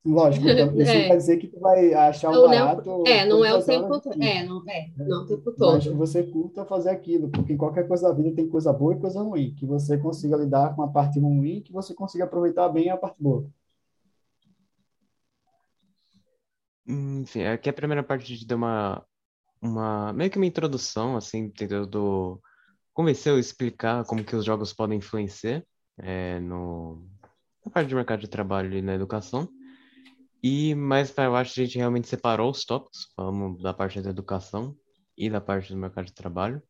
Lógico, 0.06 0.48
então, 0.48 0.68
isso 0.80 0.92
É. 0.92 1.02
não 1.02 1.08
quer 1.10 1.18
dizer 1.18 1.38
que 1.38 1.48
tu 1.48 1.60
vai 1.60 1.94
achar 1.94 2.30
um 2.30 2.34
não, 2.34 2.48
barato 2.50 3.04
é, 3.06 3.26
não 3.26 3.44
é 3.44 3.54
o 3.54 3.64
tempo 3.64 4.00
todo. 4.00 4.18
do 4.18 4.24
É, 4.24 4.44
não 4.44 4.64
é, 4.70 4.90
não 4.98 5.22
é 5.22 5.24
o 5.24 5.26
tempo 5.28 5.44
Mas 5.46 5.84
que 5.84 5.90
todo. 5.90 5.96
você 5.98 6.24
curta 6.24 6.66
fazer 6.66 6.90
aquilo, 6.90 7.30
porque 7.30 7.54
em 7.54 7.58
qualquer 7.58 7.88
coisa 7.88 8.08
da 8.08 8.14
vida 8.14 8.32
tem 8.34 8.48
coisa 8.48 8.72
boa 8.72 8.94
e 8.94 9.00
coisa 9.00 9.22
ruim, 9.22 9.54
que 9.56 9.66
você 9.66 9.98
consiga 9.98 10.38
lidar 10.38 10.76
com 10.76 10.84
a 10.84 10.88
parte 10.88 11.20
ruim 11.20 11.58
e 11.58 11.62
que 11.62 11.74
você 11.74 11.94
consiga 11.94 12.24
aproveitar 12.24 12.70
bem 12.70 12.90
a 12.90 12.98
parte 12.98 13.22
boa. 13.22 13.46
Enfim, 16.88 17.44
aqui 17.44 17.70
a 17.70 17.74
primeira 17.74 18.02
parte 18.04 18.24
a 18.24 18.28
gente 18.36 18.48
deu 18.48 18.58
uma, 18.58 19.06
uma, 19.62 20.12
meio 20.14 20.32
que 20.32 20.38
uma 20.38 20.46
introdução, 20.46 21.16
assim, 21.16 21.50
tentando 21.50 22.42
convencer 22.94 23.32
ou 23.32 23.38
explicar 23.40 24.04
como 24.06 24.24
que 24.24 24.36
os 24.36 24.44
jogos 24.44 24.74
podem 24.74 24.98
influenciar 24.98 25.64
é, 26.00 26.40
no, 26.40 27.06
na 27.64 27.72
parte 27.72 27.88
de 27.90 27.96
mercado 27.96 28.22
de 28.22 28.28
trabalho 28.28 28.74
e 28.76 28.82
na 28.82 28.96
educação. 28.96 29.48
E 30.42 30.74
mais 30.74 31.12
para 31.12 31.30
baixo 31.30 31.60
a 31.60 31.64
gente 31.64 31.78
realmente 31.78 32.08
separou 32.08 32.52
os 32.52 32.64
tópicos, 32.64 33.12
falamos 33.16 33.62
da 33.62 33.74
parte 33.74 34.02
da 34.02 34.10
educação 34.10 34.76
e 35.18 35.30
da 35.30 35.42
parte 35.42 35.74
do 35.74 35.78
mercado 35.78 36.06
de 36.06 36.14
trabalho. 36.14 36.62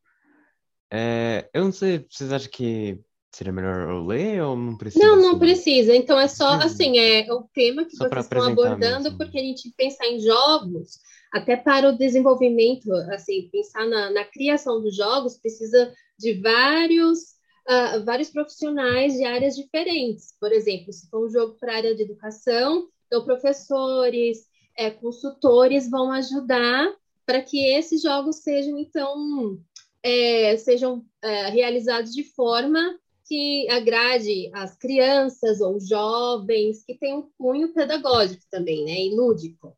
É, 0.91 1.47
eu 1.53 1.65
não 1.65 1.71
sei, 1.71 2.05
vocês 2.09 2.31
acham 2.31 2.49
que 2.51 2.99
seria 3.31 3.53
melhor 3.53 3.87
eu 3.89 4.03
ler 4.03 4.41
ou 4.41 4.55
não 4.55 4.75
precisa? 4.75 5.05
Não, 5.05 5.17
não 5.17 5.29
assim? 5.29 5.39
precisa. 5.39 5.95
Então 5.95 6.19
é 6.19 6.27
só 6.27 6.55
Uhum. 6.55 6.61
assim, 6.61 6.97
é 6.97 7.31
o 7.31 7.43
tema 7.53 7.85
que 7.85 7.95
Só 7.95 8.07
vocês 8.09 8.23
estão 8.25 8.43
abordando, 8.43 9.03
mesmo. 9.03 9.17
porque 9.17 9.37
a 9.37 9.43
gente 9.43 9.71
pensa 9.77 10.03
em 10.05 10.19
jogos, 10.19 10.99
até 11.31 11.55
para 11.55 11.89
o 11.89 11.97
desenvolvimento, 11.97 12.91
assim, 13.11 13.49
pensar 13.51 13.85
na, 13.85 14.09
na 14.09 14.25
criação 14.25 14.81
dos 14.81 14.95
jogos 14.95 15.37
precisa 15.37 15.93
de 16.17 16.33
vários 16.41 17.37
ah, 17.67 17.99
vários 17.99 18.31
profissionais 18.31 19.13
de 19.13 19.23
áreas 19.23 19.55
diferentes. 19.55 20.33
Por 20.39 20.51
exemplo, 20.51 20.91
se 20.91 21.07
for 21.07 21.27
um 21.27 21.29
jogo 21.29 21.55
para 21.59 21.71
a 21.73 21.75
área 21.77 21.93
de 21.95 22.01
educação, 22.01 22.87
então 23.09 23.25
professores, 23.25 24.45
é, 24.77 24.91
consultores 24.91 25.89
vão 25.89 26.11
ajudar 26.11 26.93
para 27.25 27.41
que 27.41 27.59
esses 27.73 28.01
jogos 28.01 28.37
sejam 28.37 28.77
então 28.77 29.59
é, 30.03 30.55
sejam 30.57 31.03
é, 31.21 31.49
realizados 31.49 32.13
de 32.13 32.23
forma 32.23 32.97
que 33.27 33.67
agrade 33.69 34.49
as 34.53 34.75
crianças 34.77 35.59
ou 35.59 35.79
jovens, 35.79 36.83
que 36.83 36.95
tem 36.95 37.15
um 37.15 37.29
cunho 37.37 37.73
pedagógico 37.73 38.43
também, 38.49 38.85
né, 38.85 39.05
e 39.05 39.15
lúdico. 39.15 39.77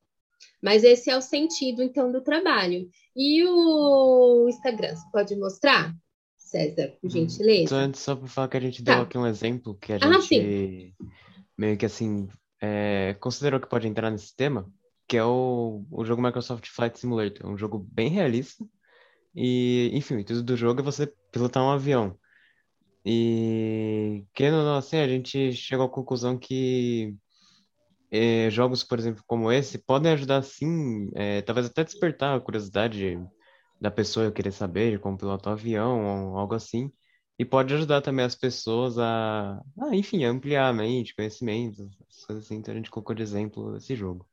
Mas 0.62 0.84
esse 0.84 1.10
é 1.10 1.18
o 1.18 1.22
sentido, 1.22 1.82
então, 1.82 2.12
do 2.12 2.22
trabalho. 2.22 2.90
E 3.16 3.44
o 3.46 4.48
Instagram, 4.48 4.96
você 4.96 5.04
pode 5.12 5.36
mostrar, 5.36 5.94
César, 6.38 6.94
por 7.02 7.08
Hum, 7.08 7.10
gentileza? 7.10 7.70
Só 7.70 7.76
antes, 7.76 8.02
só 8.02 8.16
para 8.16 8.28
falar 8.28 8.48
que 8.48 8.58
a 8.58 8.62
gente 8.62 8.84
deu 8.84 8.96
Tá. 8.96 9.02
aqui 9.02 9.18
um 9.18 9.28
exemplo 9.28 9.76
que 9.76 9.92
a 9.92 9.98
Ah, 9.98 10.22
gente 10.22 10.96
meio 11.58 11.78
que 11.78 11.86
assim 11.86 12.28
é, 12.62 13.16
considerou 13.20 13.60
que 13.60 13.68
pode 13.68 13.88
entrar 13.88 14.12
nesse 14.12 14.36
tema, 14.36 14.72
que 15.08 15.18
é 15.18 15.24
o, 15.24 15.84
o 15.92 16.06
jogo 16.06 16.22
Microsoft 16.22 16.68
Flight 16.70 17.00
Simulator. 17.00 17.50
Um 17.50 17.58
jogo 17.58 17.80
bem 17.80 18.10
realista. 18.10 18.64
E, 19.36 19.90
enfim, 19.94 20.16
o 20.16 20.20
intuito 20.20 20.44
do 20.44 20.56
jogo 20.56 20.82
é 20.82 20.84
você 20.84 21.12
pilotar 21.32 21.64
um 21.64 21.72
avião. 21.72 22.18
E, 23.06 24.26
querendo 24.34 24.60
ou 24.60 24.66
não, 24.66 24.76
assim, 24.76 24.98
a 24.98 25.08
gente 25.08 25.54
chegou 25.54 25.86
à 25.88 25.90
conclusão 25.90 26.38
que 26.38 27.16
é, 28.12 28.50
jogos, 28.52 28.84
por 28.84 29.00
exemplo, 29.00 29.24
como 29.26 29.52
esse, 29.52 29.80
podem 29.80 30.12
ajudar, 30.12 30.44
sim, 30.44 31.10
é, 31.16 31.42
talvez 31.42 31.68
até 31.68 31.84
despertar 31.84 32.38
a 32.38 32.42
curiosidade 32.42 33.18
da 33.80 33.90
pessoa 33.90 34.32
querer 34.32 34.52
saber 34.52 35.00
como 35.00 35.18
pilotar 35.18 35.54
um 35.54 35.56
avião 35.56 36.32
ou 36.32 36.38
algo 36.38 36.54
assim. 36.54 36.92
E 37.42 37.46
pode 37.46 37.74
ajudar 37.74 38.02
também 38.02 38.24
as 38.24 38.36
pessoas 38.36 39.00
a, 39.00 39.60
a, 39.80 39.96
enfim, 39.96 40.24
ampliar 40.24 40.68
a 40.68 40.74
mente, 40.74 41.16
conhecimentos, 41.16 41.90
coisas 42.28 42.46
assim. 42.46 42.58
Então 42.58 42.72
a 42.72 42.78
gente 42.78 42.92
colocou 42.92 43.16
de 43.16 43.24
exemplo 43.24 43.76
esse 43.76 43.96
jogo. 43.96 44.28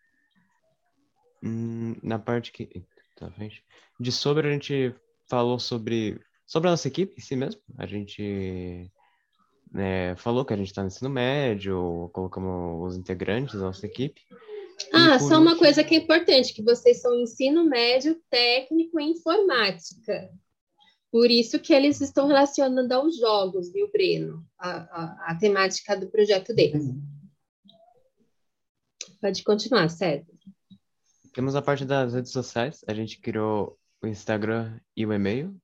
Hum, 1.43 1.97
na 2.03 2.19
parte 2.19 2.53
que. 2.53 2.69
Tá, 3.17 3.31
frente. 3.31 3.65
De 3.99 4.13
sobre 4.13 4.47
a 4.47 4.53
gente 4.53 4.95
falou 5.27 5.59
sobre, 5.59 6.21
sobre 6.47 6.69
a 6.69 6.73
nossa 6.73 6.87
equipe 6.87 7.15
em 7.17 7.23
si 7.23 7.35
mesmo. 7.35 7.63
A 7.79 7.87
gente 7.87 8.93
né, 9.73 10.15
falou 10.17 10.45
que 10.45 10.53
a 10.53 10.57
gente 10.59 10.67
está 10.67 10.83
no 10.83 10.89
ensino 10.89 11.09
médio, 11.09 12.11
colocamos 12.13 12.93
os 12.93 12.99
integrantes 12.99 13.55
da 13.55 13.69
nossa 13.69 13.87
equipe. 13.87 14.21
Ah, 14.93 15.19
só 15.19 15.41
uma 15.41 15.57
coisa 15.57 15.83
que 15.83 15.95
é 15.95 15.99
importante, 15.99 16.53
que 16.53 16.63
vocês 16.63 17.01
são 17.01 17.19
ensino 17.19 17.65
médio 17.65 18.21
técnico 18.29 19.01
em 19.01 19.13
informática. 19.13 20.31
Por 21.11 21.31
isso 21.31 21.59
que 21.59 21.73
eles 21.73 22.01
estão 22.01 22.27
relacionando 22.27 22.93
aos 22.93 23.17
jogos, 23.17 23.73
viu, 23.73 23.91
Breno? 23.91 24.45
A, 24.59 24.71
a, 24.71 25.33
a 25.33 25.39
temática 25.39 25.97
do 25.97 26.11
projeto 26.11 26.55
deles. 26.55 26.85
Pode 29.21 29.43
continuar, 29.43 29.89
César. 29.89 30.27
Temos 31.33 31.57
a 31.57 31.63
parte 31.63 31.85
das 31.85 32.15
redes 32.15 32.33
sociais. 32.33 32.85
A 32.87 32.93
gente 32.93 33.21
criou 33.21 33.79
o 34.03 34.07
Instagram 34.07 34.79
e 34.97 35.07
o 35.07 35.13
e-mail. 35.13 35.57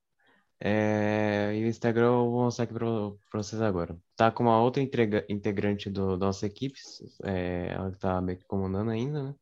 É, 0.61 1.53
e 1.55 1.65
o 1.65 1.67
Instagram 1.67 2.07
eu 2.07 2.31
vou 2.31 2.45
mostrar 2.45 2.65
aqui 2.65 2.73
para 2.73 2.89
vocês 3.35 3.61
agora. 3.61 3.99
Tá 4.17 4.31
com 4.31 4.45
uma 4.45 4.63
outra 4.63 4.83
entrega, 4.83 5.25
integrante 5.29 5.91
do, 5.91 6.17
da 6.17 6.27
nossa 6.27 6.47
equipe. 6.47 6.79
É, 7.23 7.69
ela 7.73 7.91
está 7.91 8.21
meio 8.21 8.39
que 8.39 8.47
comandando 8.47 8.91
ainda, 8.91 9.23
né? 9.25 9.35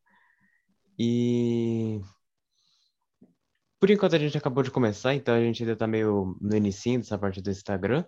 E 0.99 2.01
por 3.83 3.91
enquanto 3.91 4.15
a 4.15 4.19
gente 4.21 4.39
acabou 4.39 4.63
de 4.63 4.71
começar, 4.71 5.13
então 5.13 5.35
a 5.35 5.41
gente 5.41 5.61
ainda 5.61 5.73
está 5.73 5.89
meio 5.89 6.37
no 6.41 6.57
início 6.57 6.97
dessa 7.01 7.19
parte 7.19 7.43
do 7.43 7.51
Instagram, 7.51 8.05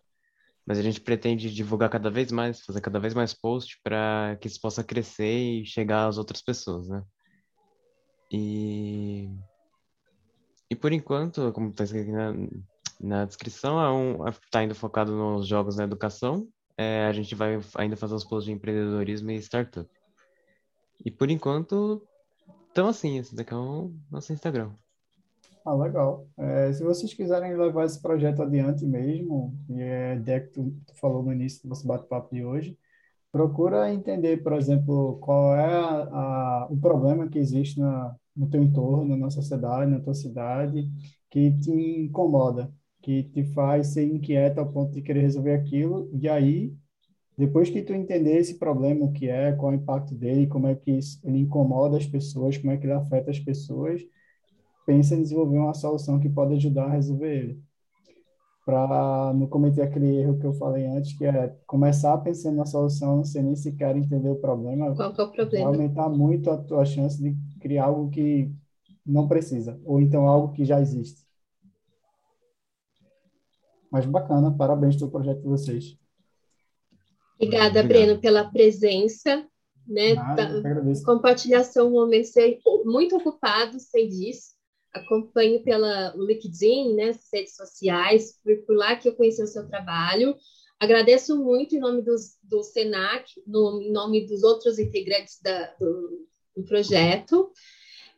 mas 0.65 0.79
a 0.79 0.83
gente 0.83 1.01
pretende 1.01 1.53
divulgar 1.53 1.91
cada 1.91 2.09
vez 2.09 2.31
mais, 2.31 2.61
fazer 2.61 2.81
cada 2.81 3.01
vez 3.01 3.13
mais 3.13 3.35
posts 3.35 3.77
para 3.83 4.39
que 4.41 4.47
isso 4.47 4.61
possa 4.61 4.85
crescer 4.85 5.37
e 5.37 5.67
chegar 5.67 6.07
às 6.07 6.17
outras 6.17 6.41
pessoas, 6.41 6.87
né? 6.87 7.03
E, 8.31 9.29
e 10.71 10.77
por 10.77 10.93
enquanto, 10.93 11.51
como 11.53 11.71
está 11.71 11.83
escrito 11.83 12.13
na, 12.13 12.33
na 13.01 13.25
descrição, 13.25 13.81
é 13.81 13.91
um, 13.91 14.29
é, 14.29 14.33
tá 14.53 14.63
indo 14.63 14.77
focado 14.77 15.11
nos 15.11 15.45
jogos 15.45 15.75
na 15.75 15.83
educação, 15.83 16.47
é, 16.79 17.05
a 17.05 17.13
gente 17.13 17.35
vai 17.35 17.59
ainda 17.75 17.97
fazer 17.97 18.15
os 18.15 18.23
posts 18.23 18.45
de 18.45 18.53
empreendedorismo 18.53 19.33
e 19.33 19.39
startup. 19.39 19.91
E 21.05 21.11
por 21.11 21.29
enquanto, 21.33 22.07
então 22.71 22.87
assim, 22.87 23.19
esse 23.19 23.35
daqui 23.35 23.53
é 23.53 23.57
o 23.57 23.93
nosso 24.09 24.33
Instagram. 24.33 24.73
Ah, 25.65 25.75
legal. 25.75 26.29
É, 26.37 26.73
se 26.73 26.83
vocês 26.85 27.15
quiserem 27.15 27.57
levar 27.57 27.87
esse 27.87 28.01
projeto 28.01 28.43
adiante 28.43 28.85
mesmo, 28.85 29.57
e 29.71 29.81
é 29.81 30.13
a 30.13 30.15
ideia 30.17 30.41
que 30.41 30.49
tu, 30.53 30.71
tu 30.87 30.95
falou 31.01 31.23
no 31.23 31.33
início 31.33 31.63
do 31.63 31.69
nosso 31.71 31.87
bate-papo 31.87 32.35
de 32.35 32.45
hoje, 32.45 32.79
procura 33.33 33.93
entender, 33.93 34.43
por 34.43 34.55
exemplo, 34.55 35.19
qual 35.21 35.57
é 35.57 35.65
a, 35.75 36.65
a, 36.65 36.69
o 36.71 36.77
problema 36.79 37.29
que 37.29 37.39
existe 37.39 37.81
na, 37.81 38.17
no 38.37 38.51
teu 38.51 38.63
entorno, 38.63 39.17
na 39.17 39.31
sociedade, 39.31 39.91
na 39.91 40.01
tua 40.01 40.15
cidade, 40.15 40.91
que 41.31 41.53
te 41.61 41.71
incomoda, 41.73 42.73
que 43.03 43.25
te 43.25 43.45
faz 43.55 43.89
ser 43.89 44.05
inquieto 44.07 44.59
ao 44.59 44.73
ponto 44.73 44.93
de 44.95 45.03
querer 45.03 45.21
resolver 45.23 45.55
aquilo, 45.55 46.11
e 46.15 46.29
aí, 46.29 46.75
depois 47.39 47.71
que 47.71 47.83
tu 47.83 47.93
entender 47.95 48.39
esse 48.39 48.59
problema, 48.59 49.05
o 49.07 49.13
que 49.13 49.29
é, 49.29 49.53
qual 49.53 49.73
é 49.73 49.77
o 49.77 49.81
impacto 49.81 50.15
dele, 50.15 50.47
como 50.47 50.67
é 50.69 50.75
que 50.75 50.91
ele 51.25 51.39
incomoda 51.41 51.97
as 51.99 52.07
pessoas, 52.07 52.59
como 52.59 52.73
é 52.73 52.77
que 52.79 52.87
ele 52.87 52.93
afeta 52.95 53.31
as 53.31 53.39
pessoas, 53.41 54.03
pensa 54.85 55.15
em 55.15 55.23
desenvolver 55.23 55.59
uma 55.59 55.75
solução 55.75 56.21
que 56.21 56.29
pode 56.29 56.55
ajudar 56.55 56.87
a 56.87 56.93
resolver 56.93 57.37
ele. 57.37 57.63
Para 58.65 59.33
não 59.35 59.47
cometer 59.47 59.83
aquele 59.83 60.17
erro 60.17 60.39
que 60.39 60.47
eu 60.47 60.55
falei 60.55 60.87
antes, 60.87 61.17
que 61.17 61.25
é 61.25 61.55
começar 61.67 62.17
pensando 62.19 62.57
na 62.57 62.65
solução 62.65 63.23
sem 63.23 63.43
nem 63.43 63.57
sequer 63.57 63.95
entender 63.97 64.31
o 64.31 64.37
problema. 64.37 64.95
Qual 64.95 65.11
é 65.11 65.23
o 65.23 65.31
problema? 65.31 65.71
Vai 65.71 65.75
aumentar 65.75 66.09
muito 66.09 66.51
a 66.51 66.57
tua 66.57 66.85
chance 66.85 67.23
de 67.23 67.37
criar 67.61 67.85
algo 67.85 68.11
que 68.11 68.51
não 69.05 69.29
precisa, 69.29 69.79
ou 69.85 70.01
então 70.01 70.27
algo 70.27 70.55
que 70.55 70.65
já 70.65 70.81
existe. 70.81 71.23
Mas 73.91 74.07
bacana, 74.07 74.51
parabéns 74.51 74.97
pelo 74.97 75.11
projeto 75.11 75.43
de 75.43 75.49
vocês. 75.49 75.99
Obrigada, 77.35 77.83
Breno, 77.83 78.19
pela 78.19 78.51
presença, 78.51 79.47
né? 79.87 80.15
Nada, 80.15 80.63
da, 80.63 81.05
compartilhação, 81.05 81.89
um 81.89 81.93
momento 81.93 82.31
muito 82.87 83.17
ocupado, 83.17 83.79
sei 83.79 84.09
disso 84.09 84.54
acompanho 84.95 85.63
pela 85.63 86.15
LinkedIn, 86.17 86.95
né, 86.95 87.19
redes 87.33 87.57
sociais, 87.57 88.39
foi 88.43 88.57
por 88.57 88.77
lá 88.77 88.95
que 88.97 89.09
eu 89.09 89.17
conheci 89.17 89.43
o 89.43 89.47
seu 89.47 89.67
trabalho. 89.69 90.37
Agradeço 90.79 91.37
muito 91.37 91.75
em 91.75 91.81
nome 91.81 92.03
dos, 92.03 92.39
do 92.43 92.63
SENAC, 92.63 93.43
no, 93.47 93.83
em 93.83 93.93
nome 93.93 94.27
dos 94.27 94.43
outros 94.43 94.79
integrantes 94.79 95.41
da, 95.43 95.75
do, 95.79 96.27
do 96.57 96.65
projeto. 96.65 97.51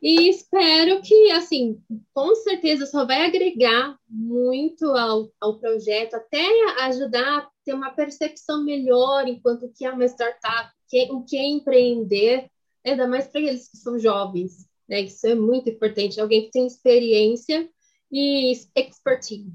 E 0.01 0.29
espero 0.29 1.01
que, 1.01 1.31
assim, 1.31 1.81
com 2.13 2.35
certeza 2.35 2.85
só 2.85 3.03
vai 3.03 3.25
agregar 3.25 3.97
muito 4.07 4.85
ao, 4.91 5.31
ao 5.41 5.59
projeto, 5.59 6.13
até 6.13 6.45
ajudar 6.81 7.39
a 7.39 7.49
ter 7.65 7.73
uma 7.73 7.89
percepção 7.89 8.63
melhor 8.63 9.27
enquanto 9.27 9.71
que 9.75 9.85
é 9.85 9.91
uma 9.91 10.05
startup, 10.05 10.71
que, 10.87 11.11
o 11.11 11.23
que 11.23 11.35
é 11.35 11.43
empreender, 11.43 12.47
ainda 12.85 13.07
mais 13.07 13.27
para 13.27 13.41
eles 13.41 13.69
que 13.69 13.77
são 13.77 13.97
jovens 13.97 14.67
né? 14.87 15.01
Isso 15.01 15.27
é 15.27 15.35
muito 15.35 15.69
importante, 15.69 16.19
alguém 16.19 16.43
que 16.43 16.51
tem 16.51 16.67
experiência 16.67 17.69
e 18.11 18.51
expertise. 18.75 19.51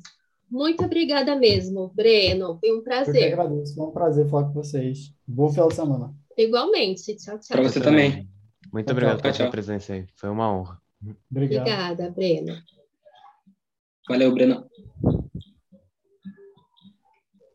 Muito 0.51 0.85
obrigada 0.85 1.35
mesmo, 1.35 1.91
Breno. 1.95 2.59
Foi 2.61 2.73
um 2.73 2.83
prazer. 2.83 3.15
Eu 3.15 3.29
que 3.29 3.41
agradeço, 3.41 3.75
foi 3.75 3.87
um 3.87 3.91
prazer 3.91 4.29
falar 4.29 4.45
com 4.45 4.53
vocês. 4.53 5.15
Boa 5.27 5.51
final 5.51 5.69
de 5.69 5.75
semana. 5.75 6.15
Igualmente. 6.37 7.17
Tchau, 7.17 7.39
tchau. 7.39 7.49
Para 7.57 7.63
você 7.63 7.81
também. 7.81 8.29
Muito 8.71 8.87
tchau, 8.87 8.93
obrigado 8.93 9.17
tchau. 9.17 9.23
pela 9.23 9.35
sua 9.35 9.51
presença 9.51 9.95
aí. 9.95 10.07
Foi 10.15 10.29
uma 10.29 10.53
honra. 10.53 10.79
Obrigado. 11.31 11.63
Obrigada, 11.63 12.11
Breno. 12.11 12.55
Valeu, 14.09 14.35
Breno. 14.35 14.67